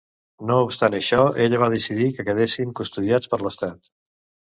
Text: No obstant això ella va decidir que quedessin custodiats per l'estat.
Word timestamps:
No 0.51 0.55
obstant 0.67 0.95
això 0.99 1.19
ella 1.45 1.59
va 1.63 1.67
decidir 1.73 2.07
que 2.15 2.25
quedessin 2.29 2.73
custodiats 2.81 3.31
per 3.35 3.41
l'estat. 3.49 3.93